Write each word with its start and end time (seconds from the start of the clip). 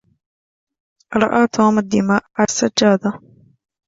راى 1.13 1.47
توم 1.47 1.79
الدماء 1.79 2.23
على 2.37 2.47
السجادة. 2.49 3.19